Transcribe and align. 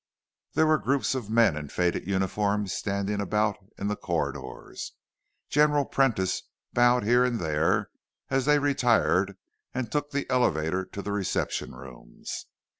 There 0.53 0.65
were 0.65 0.79
groups 0.79 1.13
of 1.13 1.29
men 1.29 1.55
in 1.55 1.69
faded 1.69 2.07
uniforms 2.07 2.73
standing 2.73 3.21
about 3.21 3.57
in 3.77 3.85
the 3.87 3.95
corridors. 3.95 4.93
General 5.47 5.85
Prentice 5.85 6.41
bowed 6.73 7.03
here 7.03 7.23
and 7.23 7.39
there 7.39 7.91
as 8.31 8.45
they 8.45 8.57
retired 8.57 9.37
and 9.75 9.91
took 9.91 10.09
the 10.09 10.27
elevator 10.27 10.85
to 10.85 11.03
the 11.03 11.11
reception 11.11 11.75
rooms. 11.75 12.47